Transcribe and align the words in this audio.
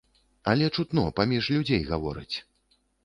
Але 0.53 0.69
чутно, 0.77 1.03
паміж 1.19 1.49
людзей 1.57 1.85
гавораць. 1.91 2.37